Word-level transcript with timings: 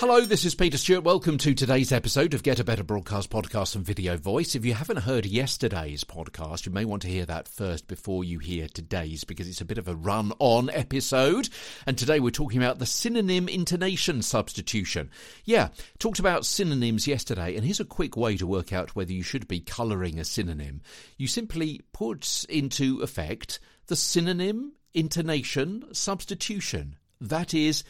Hello, 0.00 0.20
this 0.22 0.44
is 0.44 0.56
Peter 0.56 0.76
Stewart. 0.76 1.04
Welcome 1.04 1.38
to 1.38 1.54
today's 1.54 1.92
episode 1.92 2.34
of 2.34 2.42
Get 2.42 2.58
a 2.58 2.64
Better 2.64 2.82
Broadcast 2.82 3.30
Podcast 3.30 3.76
and 3.76 3.86
Video 3.86 4.16
Voice. 4.16 4.56
If 4.56 4.64
you 4.64 4.74
haven't 4.74 4.96
heard 4.96 5.24
yesterday's 5.24 6.02
podcast, 6.02 6.66
you 6.66 6.72
may 6.72 6.84
want 6.84 7.02
to 7.02 7.08
hear 7.08 7.24
that 7.26 7.46
first 7.46 7.86
before 7.86 8.24
you 8.24 8.40
hear 8.40 8.66
today's 8.66 9.22
because 9.22 9.48
it's 9.48 9.60
a 9.60 9.64
bit 9.64 9.78
of 9.78 9.86
a 9.86 9.94
run 9.94 10.32
on 10.40 10.70
episode. 10.70 11.48
And 11.86 11.96
today 11.96 12.18
we're 12.18 12.30
talking 12.30 12.60
about 12.60 12.80
the 12.80 12.86
synonym 12.86 13.46
intonation 13.46 14.22
substitution. 14.22 15.08
Yeah, 15.44 15.68
talked 16.00 16.18
about 16.18 16.46
synonyms 16.46 17.06
yesterday, 17.06 17.54
and 17.54 17.64
here's 17.64 17.78
a 17.78 17.84
quick 17.84 18.16
way 18.16 18.36
to 18.38 18.46
work 18.46 18.72
out 18.72 18.96
whether 18.96 19.12
you 19.12 19.22
should 19.22 19.46
be 19.46 19.60
colouring 19.60 20.18
a 20.18 20.24
synonym. 20.24 20.80
You 21.16 21.28
simply 21.28 21.82
put 21.92 22.44
into 22.48 23.02
effect 23.02 23.60
the 23.86 23.94
synonym 23.94 24.72
intonation 24.94 25.84
substitution. 25.92 26.97
That 27.20 27.54
is, 27.54 27.84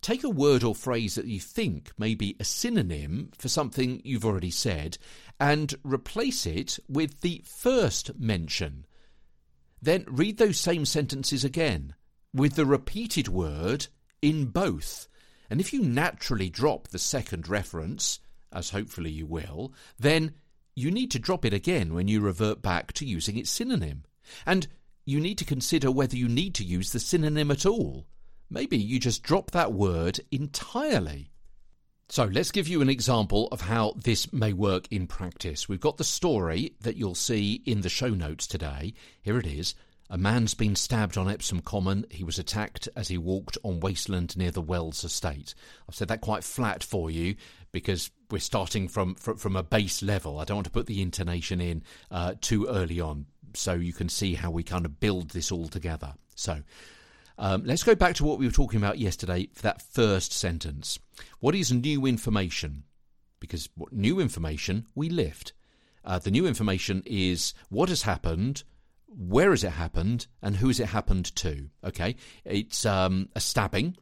take 0.00 0.24
a 0.24 0.30
word 0.30 0.62
or 0.62 0.74
phrase 0.74 1.14
that 1.14 1.26
you 1.26 1.40
think 1.40 1.92
may 1.98 2.14
be 2.14 2.36
a 2.38 2.44
synonym 2.44 3.30
for 3.38 3.48
something 3.48 4.02
you've 4.04 4.24
already 4.24 4.50
said 4.50 4.98
and 5.40 5.74
replace 5.82 6.46
it 6.46 6.78
with 6.88 7.20
the 7.20 7.42
first 7.44 8.18
mention. 8.18 8.86
Then 9.80 10.04
read 10.08 10.38
those 10.38 10.58
same 10.58 10.84
sentences 10.84 11.44
again 11.44 11.94
with 12.32 12.54
the 12.54 12.66
repeated 12.66 13.28
word 13.28 13.86
in 14.22 14.46
both. 14.46 15.08
And 15.50 15.60
if 15.60 15.72
you 15.72 15.82
naturally 15.82 16.50
drop 16.50 16.88
the 16.88 16.98
second 16.98 17.48
reference, 17.48 18.18
as 18.52 18.70
hopefully 18.70 19.10
you 19.10 19.26
will, 19.26 19.72
then 19.98 20.34
you 20.74 20.90
need 20.90 21.10
to 21.12 21.18
drop 21.18 21.44
it 21.44 21.52
again 21.52 21.94
when 21.94 22.08
you 22.08 22.20
revert 22.20 22.62
back 22.62 22.92
to 22.94 23.06
using 23.06 23.36
its 23.36 23.50
synonym. 23.50 24.04
And 24.46 24.66
you 25.04 25.20
need 25.20 25.38
to 25.38 25.44
consider 25.44 25.90
whether 25.90 26.16
you 26.16 26.28
need 26.28 26.54
to 26.54 26.64
use 26.64 26.92
the 26.92 27.00
synonym 27.00 27.50
at 27.50 27.66
all. 27.66 28.06
Maybe 28.50 28.76
you 28.76 28.98
just 28.98 29.22
drop 29.22 29.50
that 29.50 29.72
word 29.72 30.20
entirely. 30.30 31.30
So 32.08 32.24
let's 32.24 32.52
give 32.52 32.68
you 32.68 32.82
an 32.82 32.90
example 32.90 33.48
of 33.50 33.62
how 33.62 33.94
this 33.96 34.32
may 34.32 34.52
work 34.52 34.86
in 34.90 35.06
practice. 35.06 35.68
We've 35.68 35.80
got 35.80 35.96
the 35.96 36.04
story 36.04 36.74
that 36.82 36.96
you'll 36.96 37.14
see 37.14 37.62
in 37.64 37.80
the 37.80 37.88
show 37.88 38.10
notes 38.10 38.46
today. 38.46 38.94
Here 39.22 39.38
it 39.38 39.46
is. 39.46 39.74
A 40.10 40.18
man's 40.18 40.54
been 40.54 40.76
stabbed 40.76 41.16
on 41.16 41.30
Epsom 41.30 41.60
Common. 41.60 42.04
He 42.10 42.22
was 42.22 42.38
attacked 42.38 42.88
as 42.94 43.08
he 43.08 43.16
walked 43.16 43.56
on 43.62 43.80
wasteland 43.80 44.36
near 44.36 44.50
the 44.50 44.60
Wells 44.60 45.02
estate. 45.02 45.54
I've 45.88 45.94
said 45.94 46.08
that 46.08 46.20
quite 46.20 46.44
flat 46.44 46.84
for 46.84 47.10
you 47.10 47.36
because 47.72 48.10
we're 48.30 48.38
starting 48.38 48.86
from 48.86 49.14
from, 49.14 49.38
from 49.38 49.56
a 49.56 49.62
base 49.62 50.02
level. 50.02 50.38
I 50.38 50.44
don't 50.44 50.58
want 50.58 50.66
to 50.66 50.70
put 50.70 50.86
the 50.86 51.00
intonation 51.00 51.60
in 51.60 51.82
uh, 52.10 52.34
too 52.40 52.66
early 52.66 53.00
on, 53.00 53.26
so 53.54 53.72
you 53.72 53.94
can 53.94 54.10
see 54.10 54.34
how 54.34 54.50
we 54.50 54.62
kind 54.62 54.84
of 54.84 55.00
build 55.00 55.30
this 55.30 55.50
all 55.50 55.68
together. 55.68 56.14
So, 56.34 56.62
um, 57.38 57.64
let's 57.64 57.82
go 57.82 57.94
back 57.94 58.14
to 58.16 58.24
what 58.24 58.38
we 58.38 58.46
were 58.46 58.52
talking 58.52 58.78
about 58.78 58.98
yesterday 58.98 59.48
for 59.52 59.62
that 59.62 59.82
first 59.82 60.32
sentence. 60.32 60.98
What 61.40 61.54
is 61.54 61.72
new 61.72 62.06
information? 62.06 62.84
Because 63.40 63.68
what 63.74 63.92
new 63.92 64.20
information 64.20 64.86
we 64.94 65.08
lift. 65.08 65.52
Uh, 66.04 66.18
the 66.18 66.30
new 66.30 66.46
information 66.46 67.02
is 67.06 67.54
what 67.70 67.88
has 67.88 68.02
happened, 68.02 68.62
where 69.08 69.50
has 69.50 69.64
it 69.64 69.70
happened, 69.70 70.26
and 70.42 70.56
who 70.56 70.68
has 70.68 70.80
it 70.80 70.88
happened 70.88 71.34
to. 71.36 71.70
Okay, 71.82 72.16
it's 72.44 72.86
um, 72.86 73.28
a 73.34 73.40
stabbing. 73.40 73.96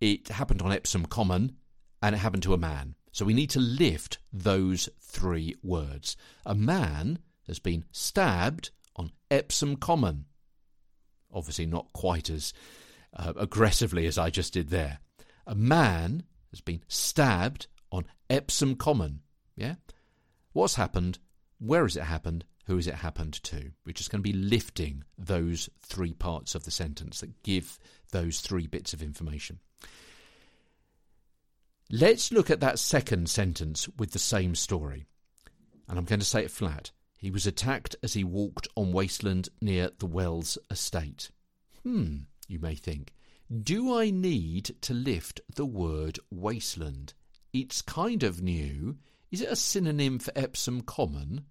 It 0.00 0.28
happened 0.28 0.62
on 0.62 0.72
Epsom 0.72 1.06
Common, 1.06 1.56
and 2.02 2.14
it 2.14 2.18
happened 2.18 2.42
to 2.44 2.54
a 2.54 2.58
man. 2.58 2.94
So 3.12 3.24
we 3.24 3.34
need 3.34 3.50
to 3.50 3.60
lift 3.60 4.18
those 4.32 4.88
three 5.00 5.54
words. 5.62 6.16
A 6.44 6.54
man 6.54 7.20
has 7.46 7.58
been 7.58 7.84
stabbed 7.92 8.70
on 8.94 9.12
Epsom 9.30 9.76
Common 9.76 10.26
obviously 11.32 11.66
not 11.66 11.92
quite 11.92 12.30
as 12.30 12.52
uh, 13.16 13.32
aggressively 13.36 14.06
as 14.06 14.18
I 14.18 14.30
just 14.30 14.52
did 14.52 14.68
there. 14.68 15.00
A 15.46 15.54
man 15.54 16.24
has 16.50 16.60
been 16.60 16.82
stabbed 16.88 17.66
on 17.90 18.04
Epsom 18.28 18.76
Common. 18.76 19.20
Yeah? 19.56 19.76
What's 20.52 20.74
happened? 20.74 21.18
Where 21.58 21.82
has 21.82 21.96
it 21.96 22.04
happened? 22.04 22.44
Who 22.66 22.76
has 22.76 22.86
it 22.86 22.94
happened 22.94 23.42
to? 23.44 23.72
We're 23.86 23.92
just 23.92 24.10
going 24.10 24.22
to 24.22 24.30
be 24.30 24.38
lifting 24.38 25.04
those 25.16 25.70
three 25.80 26.12
parts 26.12 26.54
of 26.54 26.64
the 26.64 26.70
sentence 26.70 27.20
that 27.20 27.42
give 27.42 27.78
those 28.12 28.40
three 28.40 28.66
bits 28.66 28.92
of 28.92 29.02
information. 29.02 29.58
Let's 31.90 32.30
look 32.30 32.50
at 32.50 32.60
that 32.60 32.78
second 32.78 33.30
sentence 33.30 33.88
with 33.96 34.12
the 34.12 34.18
same 34.18 34.54
story. 34.54 35.06
And 35.88 35.98
I'm 35.98 36.04
going 36.04 36.20
to 36.20 36.26
say 36.26 36.44
it 36.44 36.50
flat. 36.50 36.90
He 37.18 37.32
was 37.32 37.48
attacked 37.48 37.96
as 38.00 38.14
he 38.14 38.22
walked 38.22 38.68
on 38.76 38.92
wasteland 38.92 39.48
near 39.60 39.90
the 39.98 40.06
Wells 40.06 40.56
estate. 40.70 41.30
Hmm, 41.82 42.18
you 42.46 42.60
may 42.60 42.76
think. 42.76 43.12
Do 43.62 43.92
I 43.98 44.10
need 44.10 44.76
to 44.82 44.94
lift 44.94 45.40
the 45.54 45.66
word 45.66 46.20
wasteland? 46.30 47.14
It's 47.52 47.82
kind 47.82 48.22
of 48.22 48.40
new. 48.40 48.98
Is 49.32 49.40
it 49.40 49.50
a 49.50 49.56
synonym 49.56 50.20
for 50.20 50.32
Epsom 50.36 50.82
Common? 50.82 51.46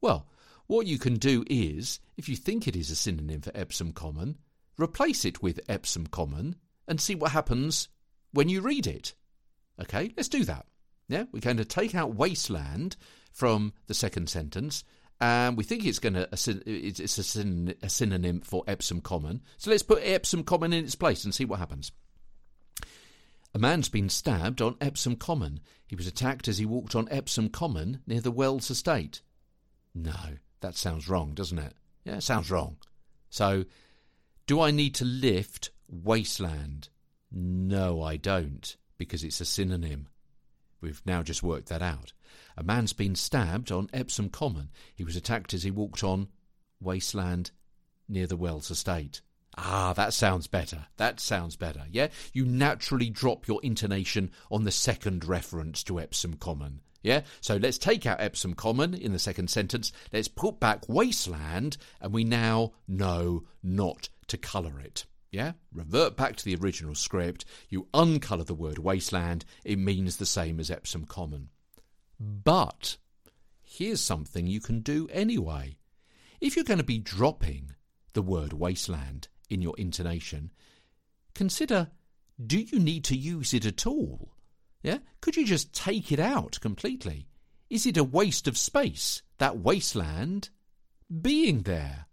Well, 0.00 0.26
what 0.66 0.86
you 0.86 0.98
can 0.98 1.14
do 1.14 1.44
is, 1.48 2.00
if 2.16 2.28
you 2.28 2.34
think 2.34 2.66
it 2.66 2.74
is 2.74 2.90
a 2.90 2.96
synonym 2.96 3.40
for 3.40 3.52
Epsom 3.54 3.92
Common, 3.92 4.38
replace 4.78 5.24
it 5.24 5.42
with 5.42 5.60
Epsom 5.68 6.08
Common 6.08 6.56
and 6.88 7.00
see 7.00 7.14
what 7.14 7.30
happens 7.30 7.88
when 8.32 8.48
you 8.48 8.62
read 8.62 8.88
it. 8.88 9.14
Okay, 9.80 10.12
let's 10.16 10.28
do 10.28 10.44
that. 10.44 10.66
Yeah, 11.08 11.24
we're 11.30 11.38
going 11.38 11.58
to 11.58 11.64
take 11.64 11.94
out 11.94 12.16
wasteland 12.16 12.96
from 13.32 13.74
the 13.86 13.94
second 13.94 14.28
sentence 14.28 14.82
and 15.20 15.56
we 15.56 15.64
think 15.64 15.84
it's 15.84 15.98
going 15.98 16.14
to 16.14 16.28
it's 16.66 17.18
a, 17.18 17.22
syn, 17.22 17.74
a 17.82 17.88
synonym 17.88 18.40
for 18.40 18.64
Epsom 18.66 19.00
Common. 19.00 19.42
So 19.56 19.70
let's 19.70 19.82
put 19.82 20.02
Epsom 20.02 20.44
Common 20.44 20.72
in 20.72 20.84
its 20.84 20.94
place 20.94 21.24
and 21.24 21.34
see 21.34 21.44
what 21.44 21.58
happens. 21.58 21.92
A 23.54 23.58
man's 23.58 23.88
been 23.88 24.08
stabbed 24.08 24.60
on 24.60 24.76
Epsom 24.80 25.14
Common. 25.14 25.60
He 25.86 25.94
was 25.94 26.08
attacked 26.08 26.48
as 26.48 26.58
he 26.58 26.66
walked 26.66 26.96
on 26.96 27.08
Epsom 27.10 27.48
Common 27.48 28.00
near 28.06 28.20
the 28.20 28.32
Wells 28.32 28.68
estate. 28.68 29.22
No, 29.94 30.38
that 30.60 30.76
sounds 30.76 31.08
wrong, 31.08 31.34
doesn't 31.34 31.58
it? 31.58 31.74
Yeah, 32.04 32.16
it 32.16 32.22
sounds 32.22 32.50
wrong. 32.50 32.78
So, 33.30 33.64
do 34.46 34.60
I 34.60 34.72
need 34.72 34.96
to 34.96 35.04
lift 35.04 35.70
wasteland? 35.88 36.88
No, 37.30 38.02
I 38.02 38.16
don't, 38.16 38.76
because 38.98 39.22
it's 39.22 39.40
a 39.40 39.44
synonym. 39.44 40.08
We've 40.84 41.00
now 41.06 41.22
just 41.22 41.42
worked 41.42 41.70
that 41.70 41.80
out. 41.80 42.12
A 42.58 42.62
man's 42.62 42.92
been 42.92 43.14
stabbed 43.14 43.72
on 43.72 43.88
Epsom 43.94 44.28
Common. 44.28 44.68
He 44.94 45.02
was 45.02 45.16
attacked 45.16 45.54
as 45.54 45.62
he 45.62 45.70
walked 45.70 46.04
on 46.04 46.28
wasteland 46.78 47.52
near 48.06 48.26
the 48.26 48.36
Wells 48.36 48.70
estate. 48.70 49.22
Ah, 49.56 49.94
that 49.94 50.12
sounds 50.12 50.46
better. 50.46 50.86
That 50.98 51.20
sounds 51.20 51.56
better. 51.56 51.84
Yeah? 51.90 52.08
You 52.34 52.44
naturally 52.44 53.08
drop 53.08 53.48
your 53.48 53.60
intonation 53.62 54.30
on 54.50 54.64
the 54.64 54.70
second 54.70 55.24
reference 55.24 55.82
to 55.84 55.98
Epsom 55.98 56.34
Common. 56.34 56.82
Yeah? 57.02 57.22
So 57.40 57.56
let's 57.56 57.78
take 57.78 58.04
out 58.04 58.20
Epsom 58.20 58.52
Common 58.52 58.92
in 58.92 59.12
the 59.12 59.18
second 59.18 59.48
sentence. 59.48 59.90
Let's 60.12 60.28
put 60.28 60.60
back 60.60 60.86
wasteland, 60.86 61.78
and 62.02 62.12
we 62.12 62.24
now 62.24 62.72
know 62.86 63.44
not 63.62 64.10
to 64.26 64.36
colour 64.36 64.78
it. 64.80 65.06
Yeah? 65.34 65.54
Revert 65.72 66.16
back 66.16 66.36
to 66.36 66.44
the 66.44 66.54
original 66.54 66.94
script. 66.94 67.44
You 67.68 67.88
uncolour 67.92 68.44
the 68.44 68.54
word 68.54 68.78
wasteland. 68.78 69.44
It 69.64 69.80
means 69.80 70.16
the 70.16 70.26
same 70.26 70.60
as 70.60 70.70
Epsom 70.70 71.06
Common. 71.06 71.48
But 72.20 72.98
here's 73.60 74.00
something 74.00 74.46
you 74.46 74.60
can 74.60 74.78
do 74.78 75.08
anyway. 75.10 75.76
If 76.40 76.54
you're 76.54 76.64
going 76.64 76.78
to 76.78 76.84
be 76.84 76.98
dropping 76.98 77.72
the 78.12 78.22
word 78.22 78.52
wasteland 78.52 79.26
in 79.50 79.60
your 79.60 79.74
intonation, 79.76 80.52
consider 81.34 81.88
do 82.44 82.60
you 82.60 82.78
need 82.78 83.02
to 83.04 83.16
use 83.16 83.52
it 83.52 83.66
at 83.66 83.88
all? 83.88 84.36
Yeah? 84.84 84.98
Could 85.20 85.34
you 85.34 85.44
just 85.44 85.74
take 85.74 86.12
it 86.12 86.20
out 86.20 86.60
completely? 86.60 87.26
Is 87.68 87.86
it 87.86 87.96
a 87.96 88.04
waste 88.04 88.46
of 88.46 88.56
space, 88.56 89.22
that 89.38 89.58
wasteland, 89.58 90.50
being 91.22 91.62
there? 91.62 92.06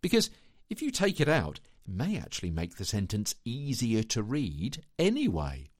Because 0.00 0.30
if 0.68 0.82
you 0.82 0.90
take 0.90 1.20
it 1.20 1.28
out, 1.28 1.60
may 1.88 2.18
actually 2.18 2.50
make 2.50 2.76
the 2.76 2.84
sentence 2.84 3.34
easier 3.44 4.02
to 4.04 4.22
read 4.22 4.82
anyway. 4.98 5.70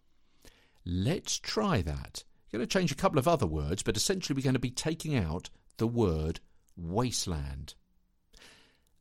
Let's 0.84 1.38
try 1.38 1.82
that. 1.82 2.24
You're 2.50 2.60
going 2.60 2.68
to 2.68 2.72
change 2.72 2.92
a 2.92 2.96
couple 2.96 3.18
of 3.18 3.26
other 3.26 3.46
words, 3.46 3.82
but 3.82 3.96
essentially 3.96 4.36
we're 4.36 4.44
going 4.44 4.54
to 4.54 4.60
be 4.60 4.70
taking 4.70 5.16
out 5.16 5.50
the 5.78 5.86
word 5.86 6.40
wasteland. 6.76 7.74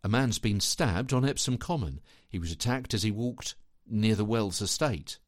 A 0.03 0.09
man's 0.09 0.39
been 0.39 0.59
stabbed 0.59 1.13
on 1.13 1.27
Epsom 1.27 1.57
Common. 1.57 2.00
He 2.29 2.39
was 2.39 2.51
attacked 2.51 2.94
as 2.94 3.03
he 3.03 3.12
walked 3.12 3.56
near 3.88 4.15
the 4.15 4.25
Wells 4.25 4.62
estate. 4.62 5.19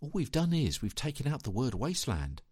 All 0.00 0.10
we've 0.12 0.30
done 0.30 0.52
is 0.52 0.80
we've 0.80 0.94
taken 0.94 1.26
out 1.26 1.42
the 1.42 1.50
word 1.50 1.74
wasteland. 1.74 2.42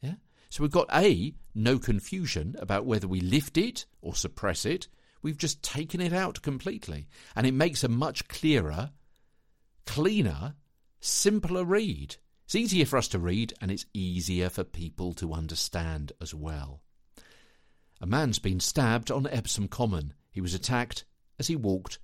Yeah? 0.00 0.14
So 0.48 0.62
we've 0.62 0.70
got 0.70 0.88
A, 0.92 1.34
no 1.54 1.78
confusion 1.78 2.56
about 2.58 2.86
whether 2.86 3.06
we 3.06 3.20
lift 3.20 3.56
it 3.56 3.86
or 4.00 4.14
suppress 4.14 4.64
it. 4.64 4.88
We've 5.22 5.38
just 5.38 5.62
taken 5.62 6.00
it 6.00 6.12
out 6.12 6.42
completely. 6.42 7.08
And 7.36 7.46
it 7.46 7.54
makes 7.54 7.84
a 7.84 7.88
much 7.88 8.28
clearer, 8.28 8.90
cleaner, 9.86 10.54
simpler 11.00 11.64
read. 11.64 12.16
It's 12.44 12.54
easier 12.54 12.86
for 12.86 12.96
us 12.96 13.08
to 13.08 13.18
read 13.18 13.54
and 13.60 13.70
it's 13.70 13.86
easier 13.94 14.48
for 14.50 14.64
people 14.64 15.12
to 15.14 15.32
understand 15.32 16.12
as 16.20 16.34
well. 16.34 16.82
A 18.00 18.06
man's 18.06 18.38
been 18.38 18.60
stabbed 18.60 19.10
on 19.10 19.26
Epsom 19.26 19.68
Common. 19.68 20.14
He 20.30 20.40
was 20.40 20.54
attacked 20.54 21.04
as 21.38 21.48
he 21.48 21.56
walked 21.56 21.98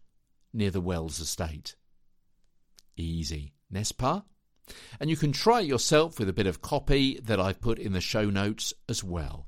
near 0.52 0.70
the 0.70 0.80
Wells 0.80 1.20
estate. 1.20 1.74
Easy. 2.96 3.54
n'est-ce 3.70 3.92
pas? 3.92 4.22
And 5.00 5.10
you 5.10 5.16
can 5.16 5.32
try 5.32 5.60
it 5.60 5.66
yourself 5.66 6.18
with 6.18 6.28
a 6.28 6.34
bit 6.34 6.46
of 6.46 6.62
copy 6.62 7.20
that 7.22 7.40
I've 7.40 7.60
put 7.60 7.78
in 7.78 7.92
the 7.92 8.00
show 8.00 8.30
notes 8.30 8.74
as 8.88 9.02
well. 9.04 9.46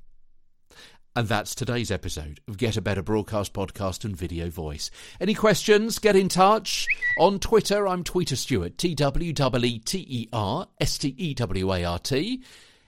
And 1.16 1.26
that's 1.26 1.54
today's 1.54 1.90
episode 1.90 2.40
of 2.46 2.58
Get 2.58 2.76
a 2.76 2.80
Better 2.80 3.02
Broadcast 3.02 3.52
Podcast 3.52 4.04
and 4.04 4.16
Video 4.16 4.50
Voice. 4.50 4.90
Any 5.20 5.34
questions? 5.34 5.98
Get 5.98 6.14
in 6.14 6.28
touch. 6.28 6.86
On 7.18 7.40
Twitter, 7.40 7.88
I'm 7.88 8.04
Tweeter 8.04 8.36
Stewart, 8.36 8.78
T 8.78 8.94
W 8.94 9.32
E 9.64 9.78
T 9.80 10.06
E 10.08 10.28
R 10.32 10.68
S 10.80 10.98
T 10.98 11.14
E 11.18 11.34
W 11.34 11.72
A 11.72 11.84
R 11.84 11.98
T. 11.98 12.42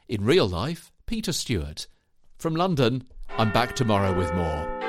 In 0.09 0.25
real 0.25 0.49
life, 0.49 0.93
Peter 1.07 1.33
Stewart. 1.33 1.89
From 2.39 2.55
London, 2.55 3.05
I'm 3.37 3.53
back 3.53 3.75
tomorrow 3.75 4.17
with 4.17 4.33
more. 4.35 4.81